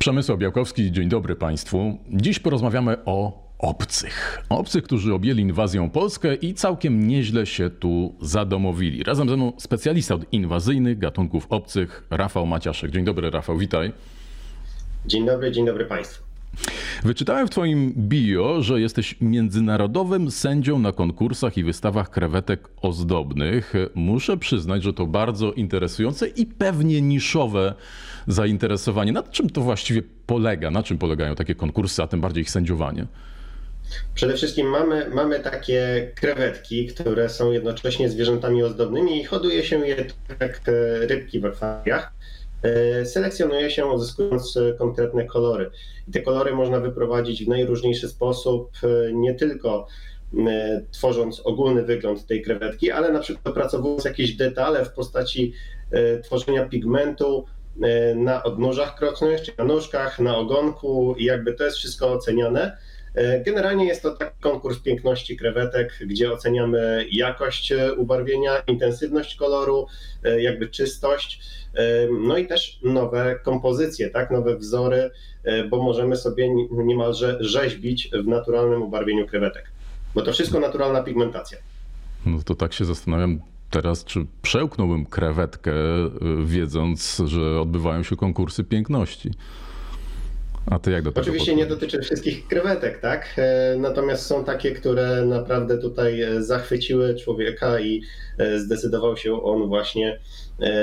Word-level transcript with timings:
Przemysław 0.00 0.38
Białkowski, 0.38 0.92
dzień 0.92 1.08
dobry 1.08 1.36
Państwu. 1.36 1.98
Dziś 2.10 2.38
porozmawiamy 2.38 2.96
o 3.04 3.48
obcych. 3.58 4.42
Obcych, 4.48 4.84
którzy 4.84 5.14
objęli 5.14 5.40
inwazją 5.40 5.90
Polskę 5.90 6.34
i 6.34 6.54
całkiem 6.54 7.08
nieźle 7.08 7.46
się 7.46 7.70
tu 7.70 8.14
zadomowili. 8.20 9.02
Razem 9.02 9.28
ze 9.28 9.36
mną 9.36 9.52
specjalista 9.58 10.14
od 10.14 10.32
inwazyjnych 10.32 10.98
gatunków 10.98 11.46
obcych, 11.50 12.06
Rafał 12.10 12.46
Maciaszek. 12.46 12.90
Dzień 12.90 13.04
dobry 13.04 13.30
Rafał, 13.30 13.58
witaj. 13.58 13.92
Dzień 15.06 15.26
dobry, 15.26 15.52
dzień 15.52 15.66
dobry 15.66 15.84
Państwu. 15.84 16.29
Wyczytałem 17.04 17.46
w 17.46 17.50
Twoim 17.50 17.92
bio, 17.96 18.62
że 18.62 18.80
jesteś 18.80 19.16
międzynarodowym 19.20 20.30
sędzią 20.30 20.78
na 20.78 20.92
konkursach 20.92 21.56
i 21.56 21.64
wystawach 21.64 22.10
krewetek 22.10 22.68
ozdobnych. 22.82 23.72
Muszę 23.94 24.36
przyznać, 24.36 24.82
że 24.82 24.92
to 24.92 25.06
bardzo 25.06 25.52
interesujące 25.52 26.28
i 26.28 26.46
pewnie 26.46 27.02
niszowe 27.02 27.74
zainteresowanie. 28.26 29.12
Na 29.12 29.22
czym 29.22 29.50
to 29.50 29.60
właściwie 29.60 30.02
polega? 30.26 30.70
Na 30.70 30.82
czym 30.82 30.98
polegają 30.98 31.34
takie 31.34 31.54
konkursy, 31.54 32.02
a 32.02 32.06
tym 32.06 32.20
bardziej 32.20 32.42
ich 32.42 32.50
sędziowanie? 32.50 33.06
Przede 34.14 34.34
wszystkim 34.34 34.66
mamy, 34.66 35.10
mamy 35.14 35.40
takie 35.40 36.10
krewetki, 36.14 36.86
które 36.86 37.28
są 37.28 37.52
jednocześnie 37.52 38.08
zwierzętami 38.08 38.62
ozdobnymi 38.62 39.20
i 39.20 39.24
hoduje 39.24 39.64
się 39.64 39.86
je 39.86 39.96
tak 40.28 40.40
jak 40.40 40.60
e, 40.68 41.06
rybki 41.06 41.40
w 41.40 41.46
akwariach. 41.46 42.12
E, 42.62 43.06
selekcjonuje 43.06 43.70
się 43.70 43.86
uzyskując 43.86 44.58
konkretne 44.78 45.24
kolory. 45.24 45.70
I 46.08 46.12
te 46.12 46.20
kolory 46.20 46.54
można 46.54 46.80
wyprowadzić 46.80 47.44
w 47.44 47.48
najróżniejszy 47.48 48.08
sposób, 48.08 48.70
e, 48.82 49.12
nie 49.12 49.34
tylko 49.34 49.86
tworząc 50.90 51.40
ogólny 51.40 51.82
wygląd 51.82 52.26
tej 52.26 52.42
krewetki, 52.42 52.90
ale 52.90 53.12
na 53.12 53.20
przykład 53.20 53.48
opracowując 53.48 54.04
jakieś 54.04 54.36
detale 54.36 54.84
w 54.84 54.92
postaci 54.92 55.52
tworzenia 56.24 56.68
pigmentu 56.68 57.44
na 58.16 58.42
odnóżach 58.42 58.94
krocznych, 58.98 59.42
czy 59.42 59.52
na 59.58 59.64
nóżkach, 59.64 60.18
na 60.18 60.36
ogonku 60.36 61.14
i 61.18 61.24
jakby 61.24 61.52
to 61.52 61.64
jest 61.64 61.76
wszystko 61.76 62.12
oceniane. 62.12 62.76
E, 63.14 63.40
generalnie 63.40 63.84
jest 63.84 64.02
to 64.02 64.10
taki 64.10 64.40
konkurs 64.40 64.78
piękności 64.78 65.36
krewetek, 65.36 65.98
gdzie 66.06 66.32
oceniamy 66.32 67.06
jakość 67.10 67.72
e, 67.72 67.94
ubarwienia, 67.94 68.62
intensywność 68.66 69.36
koloru, 69.36 69.86
e, 70.24 70.42
jakby 70.42 70.68
czystość, 70.68 71.60
no 72.20 72.36
i 72.36 72.46
też 72.46 72.78
nowe 72.82 73.38
kompozycje, 73.42 74.10
tak, 74.10 74.30
nowe 74.30 74.56
wzory, 74.56 75.10
bo 75.70 75.82
możemy 75.82 76.16
sobie 76.16 76.54
niemalże 76.72 77.36
rzeźbić 77.40 78.10
w 78.24 78.26
naturalnym 78.26 78.82
ubarwieniu 78.82 79.26
krewetek. 79.26 79.70
Bo 80.14 80.22
to 80.22 80.32
wszystko 80.32 80.60
naturalna 80.60 81.02
pigmentacja. 81.02 81.58
No 82.26 82.42
to 82.42 82.54
tak 82.54 82.72
się 82.72 82.84
zastanawiam 82.84 83.40
teraz, 83.70 84.04
czy 84.04 84.26
przełknąłbym 84.42 85.06
krewetkę, 85.06 85.72
wiedząc, 86.44 87.22
że 87.24 87.60
odbywają 87.60 88.02
się 88.02 88.16
konkursy 88.16 88.64
piękności. 88.64 89.30
A 90.66 90.78
ty 90.78 90.90
jak 90.90 91.02
do 91.02 91.12
tego 91.12 91.22
Oczywiście 91.22 91.54
nie 91.54 91.66
dotyczy 91.66 92.00
wszystkich 92.00 92.46
krewetek, 92.46 93.00
tak? 93.00 93.34
E, 93.36 93.76
natomiast 93.78 94.26
są 94.26 94.44
takie, 94.44 94.72
które 94.72 95.24
naprawdę 95.24 95.78
tutaj 95.78 96.22
e, 96.22 96.42
zachwyciły 96.42 97.14
człowieka 97.14 97.80
i 97.80 98.02
e, 98.38 98.58
zdecydował 98.58 99.16
się 99.16 99.42
on 99.42 99.68
właśnie 99.68 100.20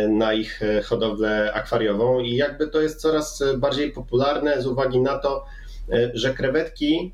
na 0.10 0.34
ich 0.34 0.62
hodowlę 0.84 1.54
akwariową. 1.54 2.20
I 2.20 2.36
jakby 2.36 2.68
to 2.68 2.82
jest 2.82 3.02
coraz 3.02 3.44
bardziej 3.58 3.92
popularne 3.92 4.62
z 4.62 4.68
uwagi 4.68 5.00
na 5.00 5.18
to, 5.18 5.46
że 6.14 6.34
krewetki 6.34 7.14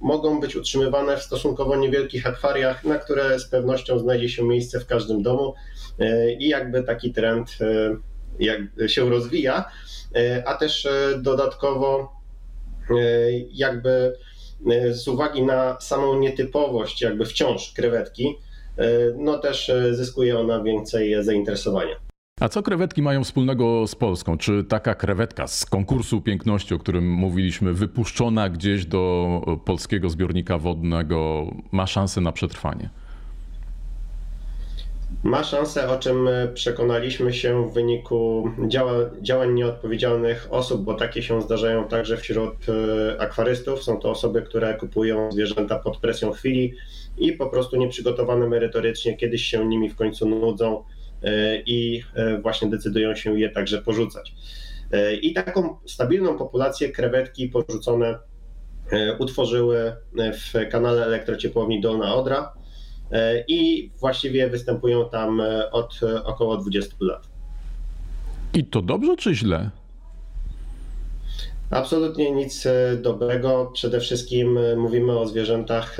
mogą 0.00 0.40
być 0.40 0.56
utrzymywane 0.56 1.16
w 1.16 1.22
stosunkowo 1.22 1.76
niewielkich 1.76 2.26
akwariach, 2.26 2.84
na 2.84 2.98
które 2.98 3.38
z 3.38 3.48
pewnością 3.48 3.98
znajdzie 3.98 4.28
się 4.28 4.44
miejsce 4.44 4.80
w 4.80 4.86
każdym 4.86 5.22
domu. 5.22 5.54
I 6.38 6.48
jakby 6.48 6.82
taki 6.82 7.12
trend 7.12 7.58
jak 8.38 8.60
się 8.86 9.10
rozwija. 9.10 9.64
E, 10.16 10.48
a 10.48 10.54
też 10.54 10.86
e, 10.86 11.18
dodatkowo 11.22 12.12
e, 12.90 12.94
jakby 13.52 14.12
z 14.90 15.08
uwagi 15.08 15.42
na 15.42 15.80
samą 15.80 16.18
nietypowość 16.18 17.02
jakby 17.02 17.24
wciąż 17.24 17.72
krewetki, 17.72 18.38
no 19.18 19.38
też 19.38 19.72
zyskuje 19.90 20.38
ona 20.38 20.62
więcej 20.62 21.24
zainteresowania. 21.24 21.96
A 22.40 22.48
co 22.48 22.62
krewetki 22.62 23.02
mają 23.02 23.24
wspólnego 23.24 23.86
z 23.86 23.94
Polską? 23.94 24.38
Czy 24.38 24.64
taka 24.64 24.94
krewetka 24.94 25.46
z 25.46 25.66
konkursu 25.66 26.20
piękności, 26.20 26.74
o 26.74 26.78
którym 26.78 27.10
mówiliśmy, 27.10 27.72
wypuszczona 27.72 28.48
gdzieś 28.48 28.86
do 28.86 29.40
polskiego 29.64 30.10
zbiornika 30.10 30.58
wodnego, 30.58 31.46
ma 31.72 31.86
szansę 31.86 32.20
na 32.20 32.32
przetrwanie? 32.32 32.90
Ma 35.22 35.44
szansę, 35.44 35.88
o 35.88 35.98
czym 35.98 36.28
przekonaliśmy 36.54 37.32
się 37.32 37.70
w 37.70 37.74
wyniku 37.74 38.50
działań 39.22 39.54
nieodpowiedzialnych 39.54 40.48
osób, 40.50 40.84
bo 40.84 40.94
takie 40.94 41.22
się 41.22 41.42
zdarzają 41.42 41.88
także 41.88 42.16
wśród 42.16 42.54
e, 42.68 43.20
akwarystów. 43.20 43.82
Są 43.82 44.00
to 44.00 44.10
osoby, 44.10 44.42
które 44.42 44.74
kupują 44.74 45.32
zwierzęta 45.32 45.78
pod 45.78 45.96
presją 45.96 46.32
chwili 46.32 46.74
i 47.18 47.32
po 47.32 47.46
prostu 47.46 47.76
nieprzygotowane 47.76 48.48
merytorycznie, 48.48 49.16
kiedyś 49.16 49.42
się 49.42 49.66
nimi 49.66 49.90
w 49.90 49.96
końcu 49.96 50.28
nudzą 50.28 50.84
e, 51.22 51.56
i 51.66 52.02
e, 52.14 52.38
właśnie 52.38 52.70
decydują 52.70 53.14
się 53.14 53.40
je 53.40 53.50
także 53.50 53.82
porzucać. 53.82 54.34
I 55.22 55.34
taką 55.34 55.76
stabilną 55.86 56.38
populację 56.38 56.88
krewetki 56.88 57.48
porzucone 57.48 58.18
utworzyły 59.18 59.92
w 60.14 60.70
kanale 60.70 61.04
elektrociepłowni 61.04 61.80
Dolna 61.80 62.14
Odra 62.14 62.52
E, 62.56 62.65
i 63.48 63.90
właściwie 64.00 64.50
występują 64.50 65.08
tam 65.08 65.40
e, 65.40 65.70
od 65.70 66.00
e, 66.02 66.24
około 66.24 66.56
20 66.56 66.96
lat. 67.00 67.28
I 68.54 68.64
to 68.64 68.82
dobrze 68.82 69.16
czy 69.16 69.34
źle? 69.34 69.70
Absolutnie 71.70 72.30
nic 72.30 72.68
dobrego. 73.02 73.70
Przede 73.74 74.00
wszystkim 74.00 74.58
mówimy 74.76 75.18
o 75.18 75.26
zwierzętach, 75.26 75.96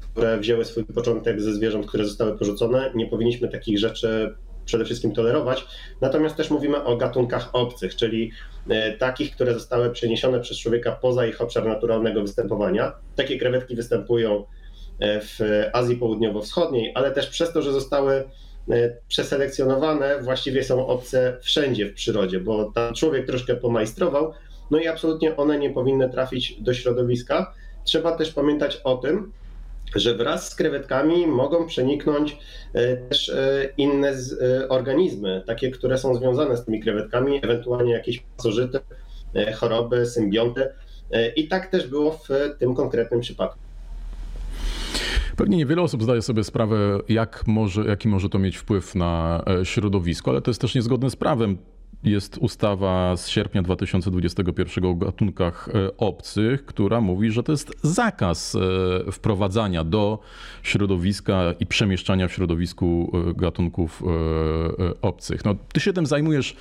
które 0.00 0.38
wzięły 0.38 0.64
swój 0.64 0.84
początek 0.84 1.40
ze 1.40 1.54
zwierząt, 1.54 1.86
które 1.86 2.04
zostały 2.04 2.38
porzucone. 2.38 2.90
Nie 2.94 3.06
powinniśmy 3.06 3.48
takich 3.48 3.78
rzeczy 3.78 4.34
przede 4.64 4.84
wszystkim 4.84 5.12
tolerować. 5.12 5.66
Natomiast 6.00 6.36
też 6.36 6.50
mówimy 6.50 6.84
o 6.84 6.96
gatunkach 6.96 7.50
obcych, 7.52 7.96
czyli 7.96 8.30
takich, 8.98 9.34
które 9.34 9.54
zostały 9.54 9.90
przeniesione 9.90 10.40
przez 10.40 10.58
człowieka 10.58 10.92
poza 10.92 11.26
ich 11.26 11.40
obszar 11.40 11.66
naturalnego 11.66 12.22
występowania. 12.22 12.92
Takie 13.16 13.38
krewetki 13.38 13.76
występują 13.76 14.44
E, 14.44 14.44
w 15.00 15.64
Azji 15.72 15.96
Południowo-Wschodniej, 15.96 16.92
ale 16.94 17.10
też 17.10 17.26
przez 17.26 17.52
to, 17.52 17.62
że 17.62 17.72
zostały 17.72 18.14
e, 18.70 18.96
przeselekcjonowane, 19.08 20.22
właściwie 20.22 20.64
są 20.64 20.86
obce 20.86 21.36
wszędzie 21.42 21.86
w 21.86 21.94
przyrodzie, 21.94 22.40
bo 22.40 22.72
tam 22.72 22.94
człowiek 22.94 23.26
troszkę 23.26 23.56
pomajstrował, 23.56 24.32
no 24.70 24.78
i 24.78 24.86
absolutnie 24.86 25.36
one 25.36 25.58
nie 25.58 25.70
powinny 25.70 26.10
trafić 26.10 26.62
do 26.62 26.74
środowiska. 26.74 27.54
Trzeba 27.84 28.16
też 28.16 28.32
pamiętać 28.32 28.80
o 28.84 28.96
tym, 28.96 29.32
że 29.96 30.14
wraz 30.14 30.50
z 30.50 30.54
krewetkami 30.54 31.26
mogą 31.26 31.66
przeniknąć 31.66 32.38
e, 32.72 32.96
też 32.96 33.32
inne 33.76 34.12
organizmy, 34.68 35.42
takie, 35.46 35.70
które 35.70 35.98
są 35.98 36.14
związane 36.14 36.56
z 36.56 36.64
tymi 36.64 36.80
krewetkami, 36.80 37.40
ewentualnie 37.42 37.92
jakieś 37.92 38.24
pasożyty, 38.36 38.80
choroby, 39.56 40.06
symbionty. 40.06 40.68
I 41.36 41.48
tak 41.48 41.70
też 41.70 41.86
było 41.86 42.10
w 42.12 42.28
tym 42.58 42.74
konkretnym 42.74 43.20
przypadku. 43.20 43.63
Pewnie 45.36 45.56
niewiele 45.56 45.82
osób 45.82 46.02
zdaje 46.02 46.22
sobie 46.22 46.44
sprawę, 46.44 46.98
jak 47.08 47.46
może, 47.46 47.84
jaki 47.84 48.08
może 48.08 48.28
to 48.28 48.38
mieć 48.38 48.56
wpływ 48.56 48.94
na 48.94 49.42
e, 49.60 49.64
środowisko, 49.64 50.30
ale 50.30 50.42
to 50.42 50.50
jest 50.50 50.60
też 50.60 50.74
niezgodne 50.74 51.10
z 51.10 51.16
prawem 51.16 51.58
jest 52.04 52.38
ustawa 52.38 53.16
z 53.16 53.28
sierpnia 53.28 53.62
2021 53.62 54.84
o 54.84 54.94
gatunkach 54.94 55.68
e, 55.68 55.96
obcych, 55.96 56.64
która 56.64 57.00
mówi, 57.00 57.30
że 57.30 57.42
to 57.42 57.52
jest 57.52 57.72
zakaz 57.82 58.56
e, 59.08 59.12
wprowadzania 59.12 59.84
do 59.84 60.18
środowiska 60.62 61.54
i 61.60 61.66
przemieszczania 61.66 62.28
w 62.28 62.32
środowisku 62.32 63.12
e, 63.30 63.34
gatunków 63.34 64.02
obcych. 65.02 65.44
No, 65.44 65.54
ty 65.72 65.80
się 65.80 65.92
tym 65.92 66.06
zajmujesz 66.06 66.56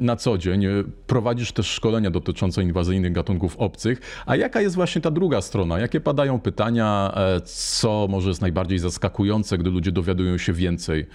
na 0.00 0.16
co 0.16 0.38
dzień, 0.38 0.66
prowadzisz 1.06 1.52
też 1.52 1.66
szkolenia 1.66 2.10
dotyczące 2.10 2.62
inwazyjnych 2.62 3.12
gatunków 3.12 3.56
obcych, 3.56 4.22
a 4.26 4.36
jaka 4.36 4.60
jest 4.60 4.74
właśnie 4.74 5.00
ta 5.00 5.10
druga 5.10 5.40
strona? 5.40 5.78
Jakie 5.78 6.00
padają 6.00 6.40
pytania, 6.40 7.14
co 7.44 8.06
może 8.10 8.28
jest 8.28 8.40
najbardziej 8.40 8.78
zaskakujące, 8.78 9.58
gdy 9.58 9.70
ludzie 9.70 9.92
dowiadują 9.92 10.38
się 10.38 10.52
więcej 10.52 11.06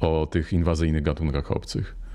o 0.00 0.26
tych 0.30 0.52
inwazyjnych 0.52 1.02
gatunkach 1.02 1.50
obcych? 1.50 2.05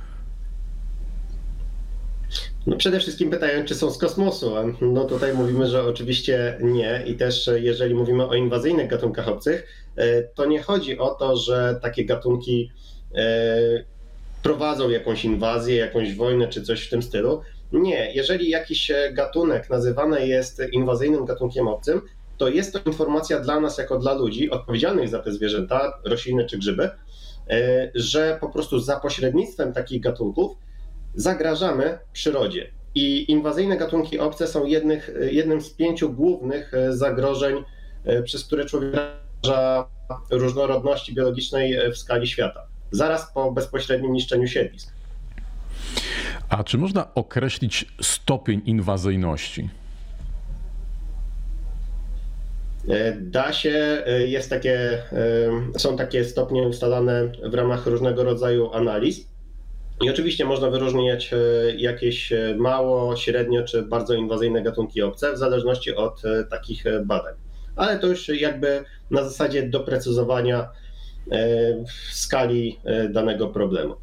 No 2.67 2.77
przede 2.77 2.99
wszystkim 2.99 3.29
pytają, 3.29 3.65
czy 3.65 3.75
są 3.75 3.91
z 3.91 3.97
kosmosu. 3.97 4.53
No 4.81 5.05
tutaj 5.05 5.33
mówimy, 5.33 5.67
że 5.67 5.83
oczywiście 5.83 6.57
nie. 6.61 7.03
I 7.07 7.15
też 7.15 7.49
jeżeli 7.55 7.95
mówimy 7.95 8.27
o 8.27 8.35
inwazyjnych 8.35 8.87
gatunkach 8.87 9.27
obcych, 9.27 9.67
e, 9.95 10.23
to 10.23 10.45
nie 10.45 10.61
chodzi 10.61 10.97
o 10.97 11.09
to, 11.09 11.37
że 11.37 11.79
takie 11.81 12.05
gatunki 12.05 12.71
e, 13.15 13.57
prowadzą 14.43 14.89
jakąś 14.89 15.25
inwazję, 15.25 15.75
jakąś 15.75 16.15
wojnę 16.15 16.47
czy 16.47 16.61
coś 16.61 16.87
w 16.87 16.89
tym 16.89 17.01
stylu. 17.01 17.41
Nie, 17.71 18.13
jeżeli 18.13 18.49
jakiś 18.49 18.91
gatunek 19.13 19.69
nazywany 19.69 20.27
jest 20.27 20.61
inwazyjnym 20.71 21.25
gatunkiem 21.25 21.67
obcym, 21.67 22.01
to 22.37 22.49
jest 22.49 22.73
to 22.73 22.79
informacja 22.85 23.39
dla 23.39 23.59
nas, 23.59 23.77
jako 23.77 23.99
dla 23.99 24.13
ludzi 24.13 24.49
odpowiedzialnych 24.49 25.09
za 25.09 25.19
te 25.19 25.31
zwierzęta, 25.31 25.99
rośliny 26.05 26.45
czy 26.45 26.57
grzyby, 26.57 26.89
e, 27.49 27.91
że 27.95 28.37
po 28.41 28.49
prostu 28.49 28.79
za 28.79 28.99
pośrednictwem 28.99 29.73
takich 29.73 30.01
gatunków 30.01 30.57
zagrażamy 31.15 31.99
przyrodzie. 32.13 32.71
I 32.95 33.31
inwazyjne 33.31 33.77
gatunki 33.77 34.19
obce 34.19 34.47
są 34.47 34.65
jednych, 34.65 35.11
jednym 35.31 35.61
z 35.61 35.69
pięciu 35.69 36.13
głównych 36.13 36.71
zagrożeń, 36.89 37.63
przez 38.23 38.45
które 38.45 38.65
człowiek 38.65 38.93
naraża 38.93 39.87
różnorodności 40.29 41.15
biologicznej 41.15 41.91
w 41.91 41.97
skali 41.97 42.27
świata, 42.27 42.67
zaraz 42.91 43.33
po 43.33 43.51
bezpośrednim 43.51 44.13
niszczeniu 44.13 44.47
siedlisk. 44.47 44.93
A 46.49 46.63
czy 46.63 46.77
można 46.77 47.13
określić 47.13 47.85
stopień 48.01 48.61
inwazyjności? 48.65 49.69
E, 52.89 53.11
da 53.11 53.53
się, 53.53 54.03
e, 54.05 54.27
jest 54.27 54.49
takie, 54.49 55.03
e, 55.73 55.79
są 55.79 55.97
takie 55.97 56.25
stopnie 56.25 56.61
ustalane 56.61 57.31
w 57.43 57.53
ramach 57.53 57.85
różnego 57.85 58.23
rodzaju 58.23 58.73
analiz. 58.73 59.30
I 60.01 60.09
oczywiście 60.09 60.45
można 60.45 60.69
wyróżniać 60.69 61.31
jakieś 61.77 62.33
mało, 62.57 63.15
średnio 63.15 63.63
czy 63.63 63.81
bardzo 63.81 64.13
inwazyjne 64.13 64.61
gatunki 64.61 65.01
obce 65.01 65.33
w 65.33 65.37
zależności 65.37 65.95
od 65.95 66.21
takich 66.49 66.83
badań. 67.05 67.33
Ale 67.75 67.99
to 67.99 68.07
już 68.07 68.27
jakby 68.27 68.83
na 69.11 69.23
zasadzie 69.23 69.69
doprecyzowania 69.69 70.69
skali 72.11 72.79
danego 73.09 73.47
problemu. 73.47 73.95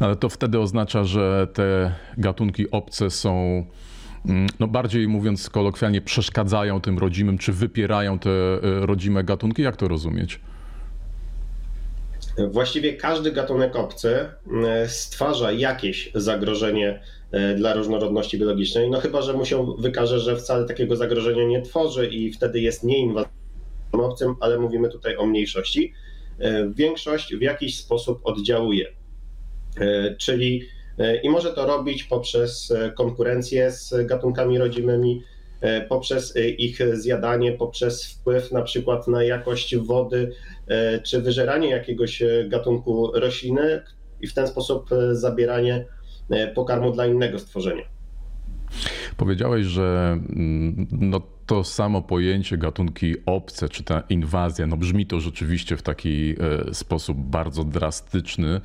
Ale 0.00 0.16
to 0.16 0.28
wtedy 0.28 0.60
oznacza, 0.60 1.04
że 1.04 1.46
te 1.54 1.94
gatunki 2.18 2.70
obce 2.70 3.10
są 3.10 3.64
mm, 4.28 4.46
no 4.60 4.68
bardziej 4.68 5.08
mówiąc 5.08 5.50
kolokwialnie, 5.50 6.00
przeszkadzają 6.00 6.80
tym 6.80 6.98
rodzimym, 6.98 7.38
czy 7.38 7.52
wypierają 7.52 8.18
te 8.18 8.30
e, 8.30 8.60
rodzime 8.86 9.24
gatunki? 9.24 9.62
Jak 9.62 9.76
to 9.76 9.88
rozumieć? 9.88 10.40
Właściwie 12.50 12.92
każdy 12.92 13.32
gatunek 13.32 13.76
obcy 13.76 14.28
e, 14.66 14.88
stwarza 14.88 15.52
jakieś 15.52 16.10
zagrożenie 16.14 17.02
e, 17.30 17.54
dla 17.54 17.74
różnorodności 17.74 18.38
biologicznej, 18.38 18.90
no 18.90 19.00
chyba, 19.00 19.22
że 19.22 19.32
mu 19.32 19.44
się 19.44 19.74
wykaże, 19.78 20.20
że 20.20 20.36
wcale 20.36 20.64
takiego 20.64 20.96
zagrożenia 20.96 21.44
nie 21.44 21.62
tworzy 21.62 22.06
i 22.06 22.32
wtedy 22.32 22.60
jest 22.60 22.84
nieinwazyjnym 22.84 23.34
obcym, 23.92 24.34
ale 24.40 24.58
mówimy 24.58 24.88
tutaj 24.88 25.16
o 25.16 25.26
mniejszości. 25.26 25.92
Większość 26.74 27.34
w 27.34 27.40
jakiś 27.40 27.78
sposób 27.78 28.20
oddziałuje 28.24 28.86
E, 29.80 30.16
czyli 30.16 30.68
e, 30.98 31.16
i 31.16 31.28
może 31.28 31.52
to 31.52 31.66
robić 31.66 32.04
poprzez 32.04 32.70
e, 32.70 32.90
konkurencję 32.90 33.70
z 33.70 34.06
gatunkami 34.06 34.58
rodzimymi, 34.58 35.22
poprzez 35.88 36.34
ich 36.58 36.78
zjadanie, 36.92 37.52
poprzez 37.52 38.06
wpływ 38.06 38.52
na 38.52 38.62
przykład 38.62 39.08
na 39.08 39.24
jakość 39.24 39.76
wody, 39.76 40.32
czy 41.02 41.22
wyżeranie 41.22 41.70
jakiegoś 41.70 42.22
gatunku 42.48 43.12
rośliny 43.14 43.82
i 44.20 44.26
w 44.26 44.34
ten 44.34 44.46
sposób 44.46 44.90
zabieranie 45.12 45.86
pokarmu 46.54 46.92
dla 46.92 47.06
innego 47.06 47.38
stworzenia. 47.38 47.84
Powiedziałeś, 49.16 49.66
że 49.66 50.18
mm, 50.36 50.86
no, 50.92 51.20
to 51.46 51.64
samo 51.64 52.02
pojęcie 52.02 52.58
gatunki 52.58 53.14
obce, 53.26 53.68
czy 53.68 53.84
ta 53.84 54.02
inwazja, 54.08 54.66
no 54.66 54.76
brzmi 54.76 55.06
to 55.06 55.20
rzeczywiście 55.20 55.76
w 55.76 55.82
taki 55.82 56.34
e, 56.70 56.74
sposób 56.74 57.18
bardzo 57.18 57.64
drastyczny, 57.64 58.60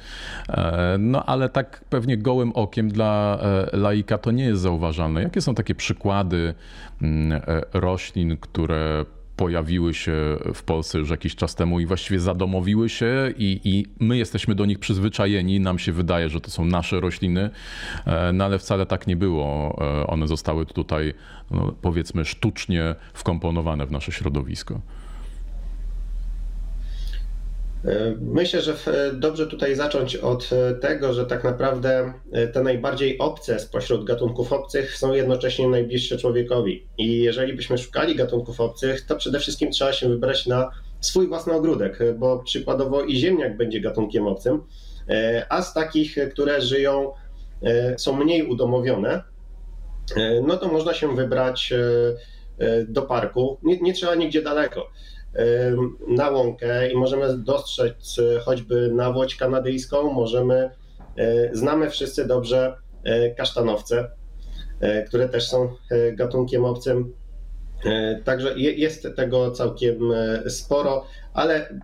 e, 0.49 0.95
no 0.99 1.25
ale 1.25 1.49
tak 1.49 1.83
pewnie 1.89 2.17
gołym 2.17 2.51
okiem 2.51 2.89
dla 2.89 3.39
e, 3.41 3.77
laika 3.77 4.17
to 4.17 4.31
nie 4.31 4.43
jest 4.43 4.61
zauważalne. 4.61 5.23
Jakie 5.23 5.41
są 5.41 5.55
takie 5.55 5.75
przykłady 5.75 6.53
mm, 7.01 7.41
roślin, 7.73 8.37
które 8.37 9.05
pojawiły 9.39 9.93
się 9.93 10.37
w 10.53 10.63
Polsce 10.63 10.99
już 10.99 11.09
jakiś 11.09 11.35
czas 11.35 11.55
temu 11.55 11.79
i 11.79 11.85
właściwie 11.85 12.19
zadomowiły 12.19 12.89
się 12.89 13.33
i, 13.37 13.61
i, 13.63 13.85
my 13.99 14.17
jesteśmy 14.17 14.55
do 14.55 14.65
nich 14.65 14.79
przyzwyczajeni. 14.79 15.59
Nam 15.59 15.79
się 15.79 15.91
wydaje, 15.91 16.29
że 16.29 16.41
to 16.41 16.51
są 16.51 16.65
nasze 16.65 16.99
rośliny, 16.99 17.49
e, 18.05 18.33
no 18.33 18.45
ale 18.45 18.59
wcale 18.59 18.85
tak 18.85 19.07
nie 19.07 19.15
było. 19.15 19.77
E, 19.81 20.07
one 20.07 20.27
zostały 20.27 20.65
tutaj, 20.65 21.13
no, 21.51 21.73
powiedzmy, 21.81 22.25
sztucznie 22.25 22.95
wkomponowane 23.13 23.85
w 23.85 23.91
nasze 23.91 24.11
środowisko. 24.11 24.81
E, 27.85 28.15
myślę, 28.21 28.61
że 28.61 28.75
dobrze 29.13 29.47
tutaj 29.47 29.75
zacząć 29.75 30.15
od 30.15 30.49
e, 30.53 30.75
tego, 30.75 31.13
że 31.13 31.25
tak 31.25 31.43
naprawdę 31.43 32.13
e, 32.31 32.47
te 32.47 32.63
najbardziej 32.63 33.17
obce 33.17 33.59
spośród 33.59 34.05
gatunków 34.05 34.53
obcych 34.53 34.97
są 34.97 35.13
jednocześnie 35.13 35.67
najbliższe 35.67 36.17
człowiekowi. 36.17 36.87
I 36.97 37.17
jeżeli 37.17 37.53
byśmy 37.53 37.77
szukali 37.77 38.15
gatunków 38.15 38.61
obcych, 38.61 39.05
to 39.05 39.15
przede 39.15 39.39
wszystkim 39.39 39.71
trzeba 39.71 39.93
się 39.93 40.09
wybrać 40.09 40.47
na 40.47 40.71
swój 41.01 41.27
własny 41.27 41.53
ogródek, 41.53 41.99
bo 42.17 42.39
przykładowo 42.39 43.03
i 43.03 43.15
ziemniak 43.15 43.57
będzie 43.57 43.81
gatunkiem 43.81 44.27
obcym, 44.27 44.61
a 45.49 45.61
z 45.61 45.73
takich, 45.73 46.15
które 46.31 46.61
żyją, 46.61 47.11
są 47.97 48.15
mniej 48.15 48.43
udomowione, 48.43 49.23
no 50.47 50.57
to 50.57 50.67
można 50.67 50.93
się 50.93 51.15
wybrać 51.15 51.73
do 52.87 53.01
parku. 53.01 53.57
Nie, 53.63 53.77
nie 53.81 53.93
trzeba 53.93 54.15
nigdzie 54.15 54.41
daleko 54.41 54.89
na 56.07 56.29
łąkę 56.29 56.91
i 56.91 56.95
możemy 56.95 57.37
dostrzec 57.37 58.19
e, 58.19 58.39
choćby 58.39 58.91
nawłoć 58.93 59.35
kanadyjską, 59.35 60.13
możemy, 60.13 60.69
e, 61.17 61.55
znamy 61.55 61.89
wszyscy 61.89 62.27
dobrze 62.27 62.75
e, 63.03 63.29
kasztanowce, 63.29 64.11
które 65.07 65.29
też 65.29 65.47
są 65.47 65.75
gatunkiem 66.13 66.65
obcym. 66.65 67.13
Także 68.23 68.59
jest 68.59 69.07
tego 69.15 69.51
całkiem 69.51 69.99
sporo, 70.47 71.05
ale 71.33 71.79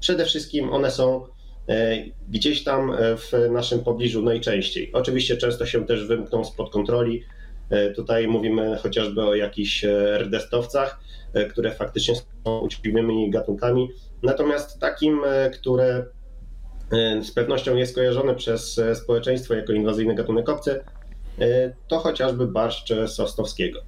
przede 0.00 0.24
wszystkim 0.24 0.72
one 0.72 0.90
są 0.90 1.26
gdzieś 2.28 2.64
tam 2.64 2.96
w 3.16 3.50
naszym 3.50 3.80
pobliżu 3.80 4.22
najczęściej. 4.22 4.92
Oczywiście 4.92 5.36
często 5.36 5.66
się 5.66 5.86
też 5.86 6.06
wymkną 6.06 6.44
spod 6.44 6.70
kontroli. 6.70 7.24
Tutaj 7.96 8.28
mówimy 8.28 8.76
chociażby 8.82 9.22
o 9.22 9.34
jakichś 9.34 9.84
rdestowcach, 10.18 11.00
E, 11.34 11.44
które 11.44 11.70
faktycznie 11.70 12.14
są 12.14 12.58
uczciwymi 12.58 13.30
gatunkami. 13.30 13.90
Natomiast 14.22 14.80
takim, 14.80 15.20
e, 15.24 15.50
które 15.50 16.04
e, 16.92 17.22
z 17.22 17.32
pewnością 17.32 17.76
jest 17.76 17.94
kojarzone 17.94 18.34
przez 18.34 18.80
społeczeństwo 18.94 19.54
jako 19.54 19.72
inwazyjny 19.72 20.14
gatunek 20.14 20.48
obcy, 20.48 20.84
to 21.88 21.98
chociażby 21.98 22.46
barszcz 22.46 22.92
sosnowskiego. 23.06 23.80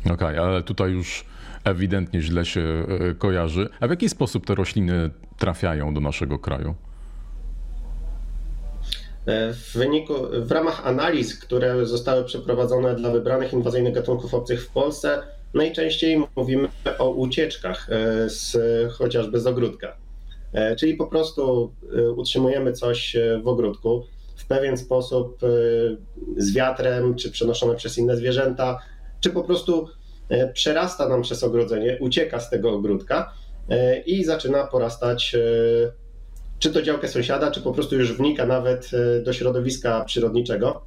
Okej, 0.00 0.14
okay, 0.14 0.40
ale 0.40 0.62
tutaj 0.62 0.90
już 0.90 1.24
ewidentnie 1.64 2.22
źle 2.22 2.44
się 2.44 2.86
kojarzy. 3.18 3.68
A 3.80 3.86
w 3.86 3.90
jaki 3.90 4.08
sposób 4.08 4.46
te 4.46 4.54
rośliny 4.54 5.10
trafiają 5.38 5.94
do 5.94 6.00
naszego 6.00 6.38
kraju? 6.38 6.74
W 9.52 9.72
wyniku, 9.74 10.14
w 10.32 10.52
ramach 10.52 10.86
analiz, 10.86 11.38
które 11.38 11.86
zostały 11.86 12.24
przeprowadzone 12.24 12.94
dla 12.94 13.10
wybranych 13.10 13.52
inwazyjnych 13.52 13.94
gatunków 13.94 14.34
obcych 14.34 14.64
w 14.64 14.70
Polsce, 14.70 15.22
najczęściej 15.54 16.22
mówimy 16.36 16.68
o 16.98 17.10
ucieczkach 17.10 17.88
e, 17.90 18.30
z, 18.30 18.56
chociażby 18.92 19.40
z 19.40 19.46
ogródka. 19.46 19.96
E, 20.52 20.76
czyli 20.76 20.94
po 20.94 21.06
prostu 21.06 21.72
e, 21.98 22.10
utrzymujemy 22.10 22.72
coś 22.72 23.16
w 23.42 23.48
ogródku 23.48 24.06
w 24.36 24.46
pewien 24.46 24.76
sposób 24.76 25.40
z 26.36 26.52
wiatrem, 26.52 27.14
czy 27.14 27.30
przenoszone 27.30 27.74
przez 27.74 27.98
inne 27.98 28.16
zwierzęta, 28.16 28.78
czy 29.20 29.30
po 29.30 29.44
prostu 29.44 29.88
przerasta 30.52 31.08
nam 31.08 31.22
przez 31.22 31.44
ogrodzenie, 31.44 31.98
ucieka 32.00 32.40
z 32.40 32.50
tego 32.50 32.72
ogródka 32.72 33.32
i 34.06 34.24
zaczyna 34.24 34.66
porastać 34.66 35.36
czy 36.58 36.70
to 36.72 36.82
działkę 36.82 37.08
sąsiada, 37.08 37.50
czy 37.50 37.60
po 37.60 37.72
prostu 37.72 37.96
już 37.96 38.12
wnika 38.12 38.46
nawet 38.46 38.90
do 39.24 39.32
środowiska 39.32 40.04
przyrodniczego 40.04 40.86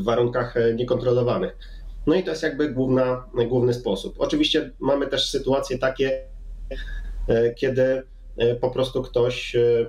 w 0.00 0.04
warunkach 0.04 0.54
niekontrolowanych. 0.74 1.56
No 2.06 2.14
i 2.14 2.24
to 2.24 2.30
jest 2.30 2.42
jakby 2.42 2.68
główna, 2.68 3.24
główny 3.48 3.74
sposób. 3.74 4.14
Oczywiście 4.18 4.70
mamy 4.80 5.06
też 5.06 5.30
sytuacje 5.30 5.78
takie, 5.78 6.28
e, 7.28 7.54
kiedy 7.54 8.02
e, 8.36 8.54
po 8.54 8.70
prostu 8.70 9.02
ktoś 9.02 9.56
e, 9.56 9.86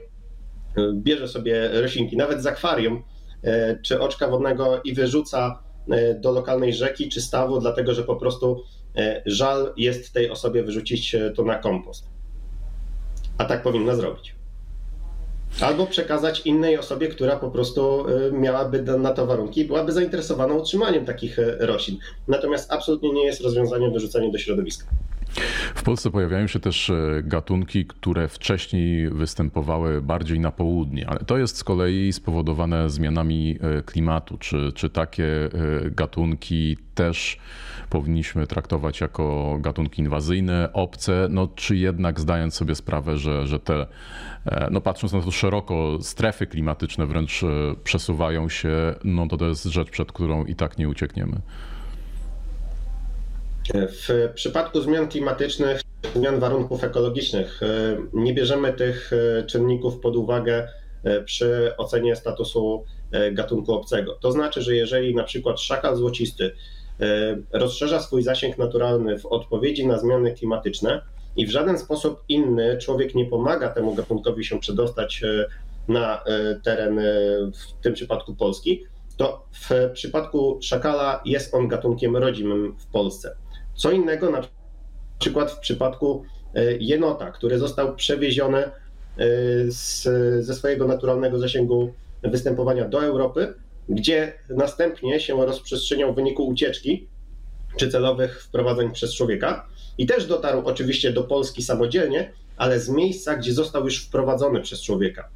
bierze 0.94 1.28
sobie 1.28 1.82
roślinki, 1.82 2.18
nawet 2.18 2.42
z 2.42 2.46
akwarium 2.46 3.04
czy 3.84 4.02
oczka 4.02 4.28
wodnego 4.28 4.82
i 4.84 4.94
wyrzuca 4.94 5.64
do 6.20 6.32
lokalnej 6.32 6.74
rzeki 6.74 7.10
czy 7.10 7.22
stawu, 7.22 7.60
dlatego 7.60 7.94
że 7.94 8.04
po 8.04 8.16
prostu 8.16 8.64
żal 9.26 9.74
jest 9.78 10.14
tej 10.14 10.30
osobie 10.30 10.64
wyrzucić 10.64 11.16
to 11.36 11.44
na 11.44 11.56
kompost. 11.56 12.10
A 13.38 13.46
tak 13.46 13.64
powinna 13.64 13.96
zrobić. 13.96 14.36
Albo 15.60 15.88
przekazać 15.88 16.41
innej 16.46 16.77
osobie, 16.77 17.08
która 17.08 17.36
po 17.36 17.51
prostu 17.51 18.10
y, 18.10 18.31
miałaby 18.31 18.81
na 18.81 19.13
to 19.13 19.25
warunki 19.25 19.62
i 19.62 19.65
byłaby 19.65 19.91
zainteresowana 19.91 20.53
utrzymaniem 20.53 21.05
takich 21.05 21.39
y, 21.39 21.58
roślin. 21.60 21.98
Natomiast 22.27 22.72
absolutnie 22.72 23.13
nie 23.13 23.25
jest 23.25 23.41
rozwiązaniem 23.41 23.93
wyrzucanie 23.93 24.31
do 24.31 24.38
środowiska. 24.38 24.86
W 25.75 25.84
Polsce 25.84 26.12
pojawiają 26.12 26.48
się 26.48 26.60
też 26.60 26.90
e, 26.90 27.24
gatunki, 27.24 27.86
które 27.86 28.28
wcześniej 28.28 29.10
występowały 29.10 30.01
bardziej 30.01 30.40
na 30.40 30.51
południe, 30.51 31.10
ale 31.10 31.20
to 31.20 31.38
jest 31.38 31.58
z 31.58 31.63
kolei 31.63 32.13
spowodowane 32.13 32.90
zmianami 32.90 33.58
e, 33.62 33.82
klimatu. 33.82 34.38
Czy, 34.38 34.72
czy 34.75 34.90
takie 34.90 35.25
e, 35.25 35.50
gatunki 35.92 36.78
też 36.96 37.38
powinniśmy 37.90 38.48
traktować 38.48 39.01
jako 39.01 39.58
gatunki 39.62 40.01
inwazyjne, 40.01 40.70
obce, 40.74 41.28
no, 41.30 41.48
czy 41.56 41.75
jednak 41.75 42.20
zdając 42.20 42.54
sobie 42.54 42.75
sprawę, 42.75 43.18
że, 43.18 43.48
że 43.48 43.60
te, 43.60 43.88
no 44.72 44.82
patrząc 44.82 45.13
na 45.13 45.22
to 45.22 45.32
szeroko, 45.32 45.98
strefy 46.01 46.48
klimatyczne 46.48 47.06
wręcz 47.06 47.42
przesuwają 47.84 48.50
się, 48.50 48.96
no 49.04 49.28
to 49.28 49.38
to 49.38 49.48
jest 49.48 49.63
rzecz, 49.63 49.90
przed 49.90 50.12
którą 50.12 50.46
i 50.46 50.56
tak 50.56 50.78
nie 50.78 50.90
uciekniemy. 50.90 51.42
W 53.70 54.32
przypadku 54.34 54.82
zmian 54.82 55.08
klimatycznych, 55.08 55.82
zmian 56.15 56.39
warunków 56.39 56.84
ekologicznych, 56.84 57.63
e, 57.63 57.98
nie 58.13 58.34
bierzemy 58.34 58.74
tych 58.74 59.12
e, 59.13 59.44
czynników 59.44 60.00
pod 60.00 60.15
uwagę 60.15 60.68
e, 61.03 61.22
przy 61.24 61.77
ocenie 61.77 62.15
statusu 62.15 62.86
gatunku 63.32 63.74
obcego. 63.74 64.18
To 64.22 64.32
znaczy, 64.32 64.62
że 64.62 64.75
jeżeli 64.75 65.15
na 65.15 65.24
przykład 65.24 65.62
szakal 65.62 65.96
złocisty 65.96 66.51
rozszerza 67.53 68.00
swój 68.00 68.24
zasięg 68.24 68.58
naturalny 68.58 69.20
w 69.20 69.25
odpowiedzi 69.25 69.88
na 69.88 70.00
zmiany 70.00 70.34
klimatyczne 70.34 71.01
i 71.36 71.46
w 71.46 71.51
żaden 71.51 71.77
sposób 71.77 72.24
inny 72.30 72.77
człowiek 72.77 73.15
nie 73.15 73.25
pomaga 73.25 73.70
temu 73.70 73.96
gatunkowi 73.96 74.46
się 74.46 74.60
przedostać 74.60 75.22
na 75.88 76.24
teren, 76.63 77.00
w 77.53 77.84
tym 77.84 77.94
przypadku 77.94 78.36
Polski, 78.36 78.84
to 79.18 79.46
w 79.51 79.91
przypadku 79.94 80.60
szakala 80.62 81.22
jest 81.25 81.53
on 81.53 81.68
gatunkiem 81.68 82.18
rodzimym 82.18 82.75
w 82.80 82.86
Polsce. 82.86 83.36
Co 83.75 83.92
innego 83.92 84.30
na 84.30 84.42
przykład 85.20 85.51
w 85.51 85.60
przypadku 85.60 86.24
e, 86.56 86.74
jenota, 86.78 87.32
który 87.32 87.60
został 87.60 87.96
przewieziony 87.96 88.58
e, 88.58 88.72
z, 89.68 90.04
ze 90.46 90.56
swojego 90.56 90.88
naturalnego 90.88 91.40
zasięgu 91.40 91.94
występowania 92.24 92.88
do 92.88 93.04
Europy, 93.04 93.54
gdzie 93.90 94.34
następnie 94.50 95.20
się 95.20 95.46
rozprzestrzeniał 95.46 96.13
w 96.13 96.16
wyniku 96.16 96.48
ucieczki 96.48 97.08
czy 97.78 97.90
celowych 97.90 98.44
wprowadzeń 98.44 98.92
przez 98.92 99.16
człowieka. 99.16 99.68
I 99.98 100.06
też 100.06 100.25
dotarł 100.25 100.62
oczywiście 100.66 101.13
do 101.13 101.24
Polski 101.24 101.63
samodzielnie, 101.63 102.32
ale 102.58 102.80
z 102.80 102.90
miejsca, 102.90 103.36
gdzie 103.36 103.54
został 103.54 103.84
już 103.84 104.06
wprowadzony 104.06 104.62
przez 104.62 104.82
człowieka. 104.82 105.30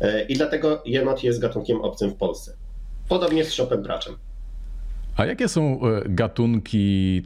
E, 0.00 0.22
I 0.22 0.34
dlatego 0.34 0.82
jenot 0.86 1.24
jest 1.24 1.40
gatunkiem 1.40 1.80
obcym 1.80 2.10
w 2.10 2.14
Polsce. 2.14 2.56
Podobnie 3.08 3.44
z 3.44 3.52
szopem 3.52 3.82
braczem. 3.82 4.16
A 5.16 5.26
jakie 5.26 5.48
są 5.48 5.80
gatunki 6.04 7.22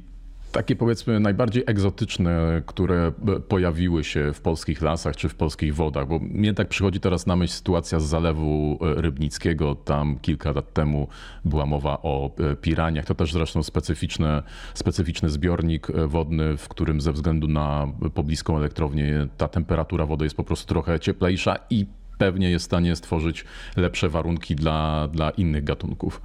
takie 0.53 0.77
powiedzmy 0.77 1.21
najbardziej 1.21 1.65
egzotyczne, 1.67 2.63
które 2.67 3.13
pojawiły 3.49 4.05
się 4.05 4.33
w 4.33 4.41
polskich 4.41 4.83
lasach 4.83 5.17
czy 5.17 5.29
w 5.29 5.35
polskich 5.35 5.75
wodach, 5.75 6.09
bo 6.09 6.19
mnie 6.19 6.55
tak 6.55 6.69
przychodzi 6.69 7.01
teraz 7.01 7.27
na 7.27 7.37
myśl 7.37 7.55
sytuacja 7.55 8.01
z 8.01 8.05
Zalewu 8.05 8.79
e, 8.81 9.03
Rybnickiego. 9.03 9.75
Tam 9.75 10.19
kilka 10.19 10.53
lat 10.53 10.73
temu 10.73 11.09
była 11.45 11.67
mowa 11.67 11.99
o 12.03 12.31
e, 12.39 12.57
piraniach. 12.57 13.05
To 13.05 13.15
też 13.15 13.33
zresztą 13.33 13.63
specyficzny, 13.63 14.43
specyficzny 14.75 15.31
zbiornik 15.31 15.91
e, 15.91 16.07
wodny, 16.07 16.57
w 16.57 16.69
którym 16.69 17.01
ze 17.01 17.13
względu 17.13 17.49
na 17.49 17.87
pobliską 18.15 18.57
elektrownię 18.57 19.29
ta 19.37 19.49
temperatura 19.49 20.07
wody 20.07 20.25
jest 20.25 20.37
po 20.37 20.45
prostu 20.45 20.69
trochę 20.69 21.01
cieplejsza 21.01 21.57
i 21.71 21.87
pewnie 22.19 22.51
jest 22.51 22.65
w 22.65 22.67
stanie 22.67 22.97
stworzyć 22.97 23.45
lepsze 23.77 24.09
warunki 24.09 24.57
dla, 24.57 25.09
dla 25.13 25.31
innych 25.31 25.65
gatunków. 25.65 26.21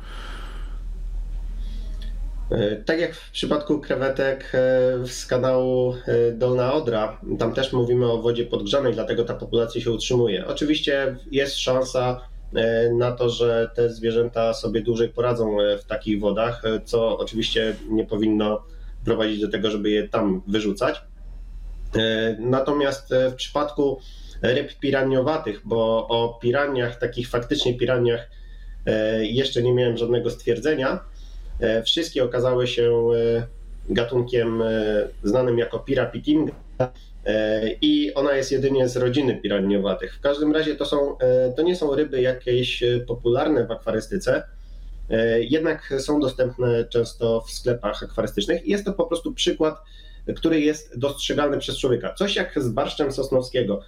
E, 2.54 2.76
tak 2.76 3.00
jak 3.00 3.16
w 3.16 3.32
przypadku 3.32 3.80
krewetek 3.80 4.52
e, 4.54 5.08
z 5.08 5.26
kanału 5.26 5.94
e, 5.94 6.32
Dolna 6.32 6.74
Odra, 6.74 7.20
tam 7.40 7.54
też 7.54 7.74
mówimy 7.74 8.12
o 8.12 8.22
wodzie 8.22 8.46
podgrzanej, 8.46 8.94
dlatego 8.94 9.24
ta 9.24 9.34
populacja 9.34 9.82
się 9.82 9.92
utrzymuje. 9.92 10.48
Oczywiście 10.48 11.16
jest 11.32 11.58
szansa 11.58 12.22
na 12.92 13.12
to, 13.12 13.30
że 13.30 13.70
te 13.76 13.90
zwierzęta 13.90 14.54
sobie 14.54 14.82
dłużej 14.82 15.10
poradzą 15.10 15.58
w 15.82 15.86
takich 15.86 16.20
wodach, 16.20 16.64
co 16.86 17.18
oczywiście 17.18 17.76
nie 17.90 18.06
powinno 18.06 18.64
prowadzić 19.06 19.42
do 19.42 19.48
tego, 19.48 19.72
żeby 19.72 19.90
je 19.90 20.08
tam 20.08 20.42
wyrzucać. 20.48 21.02
Natomiast 22.40 23.14
w 23.32 23.34
przypadku 23.34 24.00
ryb 24.42 24.80
piraniowatych, 24.80 25.62
bo 25.66 26.08
o 26.08 26.40
piraniach, 26.42 27.00
takich 27.00 27.30
faktycznie 27.30 27.78
piraniach 27.78 28.30
jeszcze 29.22 29.64
nie 29.64 29.74
miałem 29.74 29.98
żadnego 29.98 30.30
stwierdzenia, 30.30 31.00
wszystkie 31.86 32.24
okazały 32.24 32.68
się 32.68 32.92
e, 33.16 33.48
gatunkiem 33.90 34.62
e, 34.62 35.08
znanym 35.24 35.58
jako 35.58 35.80
Pirapitinga 35.80 36.54
i 37.82 38.14
ona 38.14 38.34
jest 38.34 38.52
jedynie 38.52 38.90
z 38.90 38.98
rodziny 38.98 39.40
piraniowatych. 39.44 40.16
W 40.16 40.20
każdym 40.20 40.54
razie 40.54 40.76
to, 40.76 40.86
są, 40.86 41.18
to 41.56 41.62
nie 41.62 41.76
są 41.76 41.96
ryby 41.96 42.22
jakieś 42.22 42.84
popularne 43.08 43.68
w 43.68 43.72
akwarystyce, 43.72 44.44
jednak 45.40 45.94
są 46.00 46.20
dostępne 46.20 46.86
często 46.86 47.42
w 47.42 47.52
sklepach 47.52 48.04
akwarystycznych 48.04 48.66
i 48.66 48.72
jest 48.72 48.86
to 48.86 48.94
po 48.94 49.06
prostu 49.06 49.34
przykład, 49.34 49.76
który 50.36 50.60
jest 50.60 51.00
dostrzegalny 51.00 51.58
przez 51.58 51.78
człowieka. 51.78 52.14
Coś 52.14 52.36
jak 52.36 52.60
z 52.62 52.70
barszczem 52.70 53.12
sosnowskiego, 53.12 53.82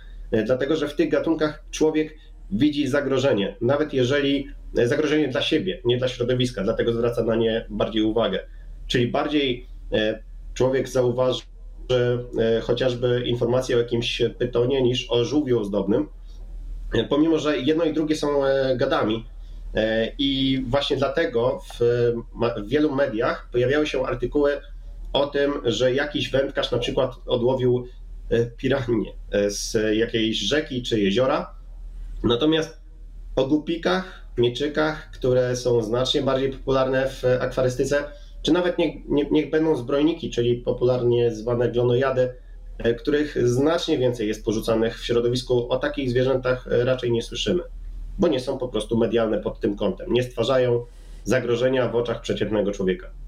dlatego 0.45 0.75
że 0.75 0.88
w 0.88 0.95
tych 0.95 1.10
gatunkach 1.10 1.63
człowiek 1.72 2.17
widzi 2.52 2.88
zagrożenie, 2.88 3.56
nawet 3.62 3.94
jeżeli 3.94 4.48
zagrożenie 4.74 5.28
dla 5.28 5.42
siebie, 5.42 5.82
nie 5.86 5.98
dla 5.98 6.08
środowiska, 6.08 6.64
dlatego 6.64 6.94
zwraca 6.94 7.24
na 7.24 7.36
nie 7.36 7.66
bardziej 7.70 8.02
uwagę. 8.02 8.40
Czyli 8.88 9.08
bardziej 9.08 9.68
e, 9.92 10.24
człowiek 10.54 10.90
zauważy 10.90 11.42
e, 12.40 12.62
chociażby 12.62 13.24
informację 13.25 13.75
o 13.75 13.80
jakimś 13.80 14.22
pytonie 14.38 14.82
niż 14.82 15.12
o 15.12 15.25
żółwiu 15.25 15.60
ozdobnym, 15.60 16.08
e, 16.94 17.04
pomimo 17.04 17.40
że 17.40 17.58
jedno 17.58 17.84
i 17.84 17.94
drugie 17.94 18.16
są 18.16 18.28
gadami. 18.75 19.25
I 20.18 20.62
właśnie 20.68 20.98
dlatego 20.98 21.60
w, 21.60 21.80
w 22.58 22.68
wielu 22.68 22.96
mediach 22.96 23.50
pojawiały 23.52 23.88
się 23.88 24.06
artykuły 24.06 24.62
o 25.14 25.28
tym, 25.28 25.54
że 25.66 25.94
jakiś 25.94 26.32
wędkarz 26.32 26.72
na 26.72 26.78
przykład 26.78 27.12
odłowił 27.25 27.88
piranię 28.58 29.14
z 29.48 29.78
jakiejś 29.98 30.38
rzeki 30.38 30.84
czy 30.84 31.00
jeziora. 31.00 31.55
Natomiast 32.24 32.77
o 33.36 33.48
gupikach 33.48 34.25
mieczykach, 34.38 35.12
które 35.12 35.55
są 35.55 35.84
znacznie 35.84 36.22
bardziej 36.22 36.51
popularne 36.51 37.10
w 37.10 37.24
akwarystyce, 37.39 38.03
czy 38.41 38.51
nawet 38.51 38.77
niech, 38.77 39.05
nie, 39.07 39.29
niech 39.31 39.50
będą 39.50 39.75
zbrojniki, 39.75 40.29
czyli 40.29 40.57
popularnie 40.57 41.31
zwane 41.31 41.72
glonojady, 41.72 42.34
e, 42.77 42.93
których 42.93 43.48
znacznie 43.48 43.98
więcej 43.98 44.27
jest 44.27 44.45
porzucanych 44.45 45.00
w 45.00 45.05
środowisku. 45.05 45.69
O 45.69 45.77
takich 45.77 46.10
zwierzętach 46.10 46.67
e, 46.67 46.86
raczej 46.86 47.12
nie 47.12 47.22
słyszymy, 47.22 47.63
bo 48.19 48.27
nie 48.27 48.39
są 48.39 48.57
po 48.57 48.67
prostu 48.67 48.98
medialne 48.98 49.39
pod 49.41 49.60
tym 49.60 49.75
kątem. 49.75 50.13
Nie 50.13 50.24
stwarzają 50.24 50.86
zagrożenia 51.24 51.89
w 51.89 51.95
oczach 51.95 52.22
przeciętnego 52.22 52.72
człowieka 52.72 53.25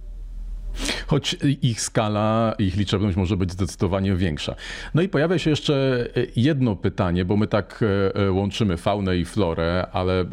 choć 1.07 1.35
ich 1.61 1.81
skala, 1.81 2.55
ich 2.59 2.77
liczebność 2.77 3.17
może 3.17 3.37
być 3.37 3.51
zdecydowanie 3.51 4.15
większa. 4.15 4.55
No 4.93 5.01
i 5.01 5.09
pojawia 5.09 5.39
się 5.39 5.49
jeszcze 5.49 6.07
e, 6.15 6.25
jedno 6.35 6.75
pytanie, 6.75 7.25
bo 7.25 7.37
my 7.37 7.47
tak 7.47 7.83
e, 7.83 8.15
e, 8.15 8.31
łączymy 8.31 8.77
faunę 8.77 9.17
i 9.17 9.25
florę, 9.25 9.87
ale 9.91 10.25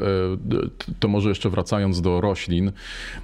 to 1.01 1.09
może 1.09 1.29
jeszcze 1.29 1.51
wracając 1.51 2.01
do 2.01 2.21
roślin. 2.21 2.73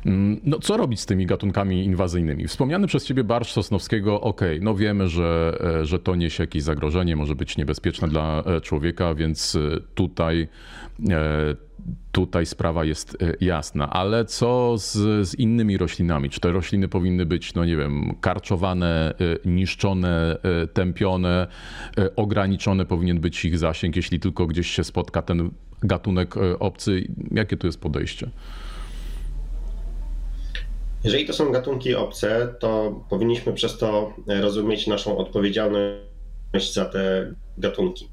Mm, 0.07 0.41
no 0.45 0.59
co 0.59 0.77
robić 0.77 1.01
z 1.01 1.07
tymi 1.07 1.27
gatunkami 1.27 1.85
inwazyjnymi? 1.85 2.49
Wspomniany 2.49 2.87
przez 2.87 3.05
ciebie 3.05 3.25
barsz 3.25 3.53
sosnowskiego, 3.53 4.21
ok, 4.21 4.41
no 4.61 4.75
wiemy, 4.75 5.09
że, 5.09 5.59
że 5.83 5.99
to 5.99 6.17
niesie 6.17 6.43
jakieś 6.43 6.63
zagrożenie, 6.63 7.17
może 7.17 7.35
być 7.35 7.57
niebezpieczne 7.57 8.09
dla 8.09 8.45
człowieka, 8.63 9.15
więc 9.15 9.59
tutaj 9.95 10.49
tutaj 12.13 12.47
sprawa 12.47 12.85
jest 12.85 13.23
e, 13.23 13.35
jasna, 13.41 13.91
ale 13.91 14.25
co 14.25 14.79
z, 14.79 14.93
z, 15.29 15.35
innymi 15.35 15.79
roślinami? 15.79 16.31
Czy 16.31 16.41
te 16.41 16.53
rośliny 16.53 16.89
powinny 16.89 17.27
być, 17.27 17.55
no 17.55 17.65
nie 17.65 17.77
wiem, 17.77 18.15
karczowane, 18.21 19.15
e, 19.21 19.49
niszczone, 19.49 20.39
e, 20.43 20.67
tępione, 20.67 21.47
ograniczone 22.17 22.87
powinien 22.87 23.21
być 23.21 23.45
ich 23.45 23.59
zasięg, 23.59 23.97
jeśli 23.97 24.21
tylko 24.21 24.47
gdzieś 24.47 24.71
się 24.71 24.85
spotka 24.85 25.23
ten 25.23 25.51
gatunek 25.83 26.35
obcy? 26.59 27.09
Jakie 27.31 27.57
tu 27.57 27.67
jest 27.67 27.81
podejście? 27.81 28.31
Jeżeli 31.05 31.27
to 31.27 31.33
są 31.33 31.53
gatunki 31.53 31.95
obce, 31.95 32.55
to 32.59 33.01
powinniśmy 33.11 33.53
przez 33.53 33.79
to 33.79 34.13
rozumieć 34.27 34.87
naszą 34.87 35.17
odpowiedzialność 35.17 36.73
za 36.73 36.85
te 36.85 37.35
gatunki. 37.59 38.09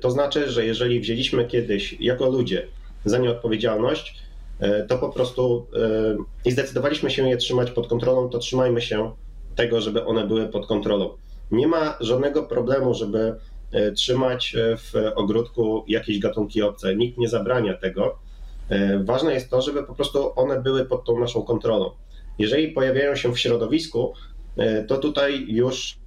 To 0.00 0.10
znaczy, 0.10 0.50
że 0.50 0.66
jeżeli 0.66 1.00
wzięliśmy 1.00 1.44
kiedyś 1.44 1.96
jako 2.00 2.30
ludzie 2.30 2.66
za 3.08 3.18
nie 3.18 3.30
odpowiedzialność, 3.30 4.22
e, 4.60 4.86
to 4.86 4.98
po 4.98 5.08
prostu 5.08 5.66
e, 5.74 6.16
i 6.44 6.52
zdecydowaliśmy 6.52 7.10
się 7.10 7.28
je 7.28 7.36
trzymać 7.36 7.70
pod 7.70 7.88
kontrolą, 7.88 8.28
to 8.28 8.38
trzymajmy 8.38 8.80
się 8.82 9.12
tego, 9.56 9.80
żeby 9.80 10.04
one 10.04 10.26
były 10.26 10.48
pod 10.48 10.66
kontrolą. 10.66 11.10
Nie 11.50 11.66
ma 11.66 11.96
żadnego 12.00 12.42
problemu, 12.42 12.94
żeby 12.94 13.34
e, 13.72 13.92
trzymać 13.92 14.56
w 14.76 15.12
ogródku 15.16 15.84
jakieś 15.88 16.18
gatunki 16.18 16.62
obce. 16.62 16.96
Nikt 16.96 17.18
nie 17.18 17.28
zabrania 17.28 17.74
tego. 17.74 18.18
Ważne 19.04 19.34
jest 19.34 19.50
to, 19.50 19.62
żeby 19.62 19.82
po 19.82 19.94
prostu 19.94 20.32
one 20.36 20.62
były 20.62 20.84
pod 20.84 21.04
tą 21.04 21.20
naszą 21.20 21.42
kontrolą. 21.42 21.90
Jeżeli 22.38 22.68
pojawiają 22.68 23.16
się 23.16 23.32
w 23.32 23.38
środowisku, 23.38 24.14
to 24.88 24.96
tutaj 24.96 25.46
już 25.48 25.98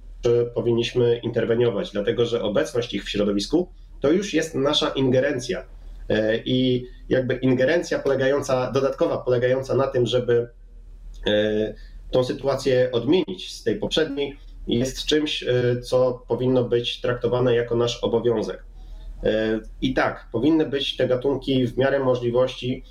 powinniśmy 0.54 1.20
interweniować, 1.22 1.90
dlatego 1.92 2.26
że 2.26 2.42
obecność 2.42 2.94
ich 2.94 3.04
w 3.04 3.08
środowisku 3.10 3.68
to 4.02 4.10
już 4.10 4.34
jest 4.34 4.54
nasza 4.54 4.88
ingerencja. 4.88 5.64
E, 6.08 6.36
I 6.44 6.86
jakby 7.08 7.34
ingerencja 7.34 7.98
polegająca, 7.98 8.72
dodatkowa 8.72 9.18
polegająca 9.18 9.74
na 9.74 9.86
tym, 9.86 10.06
żeby 10.06 10.48
e, 11.26 11.74
tą 12.10 12.24
sytuację 12.24 12.88
odmienić 12.92 13.54
z 13.54 13.62
tej 13.62 13.76
poprzedniej, 13.76 14.36
jest 14.66 15.04
czymś, 15.04 15.42
e, 15.42 15.80
co 15.80 16.24
powinno 16.28 16.64
być 16.64 17.00
traktowane 17.00 17.54
jako 17.54 17.76
nasz 17.76 18.04
obowiązek. 18.04 18.64
I 19.82 19.94
tak, 19.94 20.28
powinny 20.32 20.66
być 20.66 20.96
te 20.96 21.08
gatunki 21.08 21.66
w 21.66 21.78
miarę 21.78 21.98
możliwości 21.98 22.84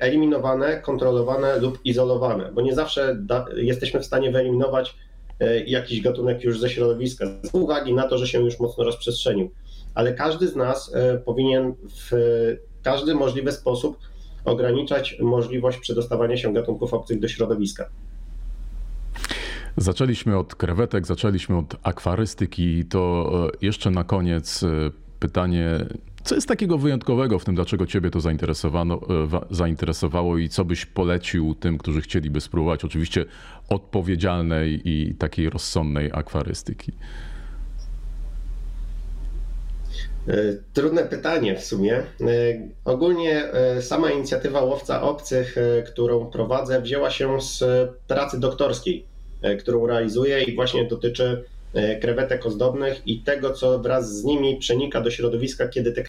eliminowane, 0.00 0.80
kontrolowane 0.80 1.58
lub 1.58 1.78
izolowane, 1.84 2.52
bo 2.52 2.60
nie 2.60 2.74
zawsze 2.74 3.16
da, 3.20 3.46
jesteśmy 3.56 4.00
w 4.00 4.06
stanie 4.06 4.32
wyeliminować 4.32 4.96
jakiś 5.66 6.00
gatunek 6.00 6.44
już 6.44 6.60
ze 6.60 6.70
środowiska, 6.70 7.26
z 7.42 7.54
uwagi 7.54 7.94
na 7.94 8.08
to, 8.08 8.18
że 8.18 8.26
się 8.26 8.40
już 8.40 8.60
mocno 8.60 8.84
rozprzestrzenił. 8.84 9.50
Ale 9.96 10.14
każdy 10.14 10.48
z 10.48 10.56
nas 10.56 10.92
powinien 11.24 11.74
w 11.88 12.16
każdy 12.82 13.14
możliwy 13.14 13.52
sposób 13.52 13.98
ograniczać 14.44 15.16
możliwość 15.20 15.78
przedostawania 15.78 16.36
się 16.36 16.52
gatunków 16.52 16.94
obcych 16.94 17.20
do 17.20 17.28
środowiska. 17.28 17.88
Zaczęliśmy 19.76 20.38
od 20.38 20.54
krewetek, 20.54 21.06
zaczęliśmy 21.06 21.56
od 21.58 21.76
akwarystyki. 21.82 22.84
To 22.84 23.30
e, 23.54 23.66
jeszcze 23.66 23.90
na 23.90 24.04
koniec 24.04 24.62
e, 24.62 24.68
pytanie, 25.20 25.86
co 26.24 26.34
jest 26.34 26.48
takiego 26.48 26.78
wyjątkowego 26.78 27.38
w 27.38 27.44
tym, 27.44 27.54
dlaczego 27.54 27.86
Ciebie 27.86 28.10
to 28.10 28.18
e, 28.18 28.54
zainteresowało 29.50 30.38
i 30.38 30.48
co 30.48 30.64
byś 30.64 30.86
polecił 30.86 31.54
tym, 31.54 31.78
którzy 31.78 32.00
chcieliby 32.00 32.40
spróbować 32.40 32.84
oczywiście 32.84 33.24
odpowiedzialnej 33.68 34.80
i 34.84 35.14
takiej 35.14 35.50
rozsądnej 35.50 36.10
akwarystyki? 36.12 36.92
E, 40.28 40.34
trudne 40.72 41.04
pytanie 41.04 41.56
w 41.56 41.64
sumie. 41.64 41.94
E, 41.94 42.04
ogólnie 42.84 43.52
e, 43.52 43.82
sama 43.82 44.10
inicjatywa 44.10 44.60
Łowca 44.62 45.02
Obcych, 45.02 45.56
którą 45.86 46.26
prowadzę, 46.26 46.82
wzięła 46.82 47.10
się 47.10 47.40
z 47.40 47.64
pracy 48.08 48.40
doktorskiej, 48.40 49.04
którą 49.58 49.86
realizuję 49.86 50.42
i 50.42 50.54
właśnie 50.54 50.84
dotyczy 50.84 51.44
krewetek 52.00 52.46
ozdobnych 52.46 53.06
i 53.06 53.22
tego, 53.22 53.50
co 53.50 53.78
wraz 53.78 54.16
z 54.18 54.24
nimi 54.24 54.56
przenika 54.56 55.00
do 55.00 55.10
środowiska, 55.10 55.68
kiedy 55.68 55.92
te 55.92 56.04